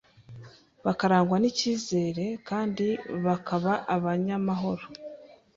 [0.85, 2.85] bakarangwa n icyizere kandi
[3.25, 4.85] bakaba abanyamahoro